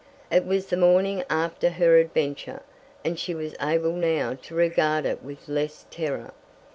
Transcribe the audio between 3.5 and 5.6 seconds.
able now to regard it with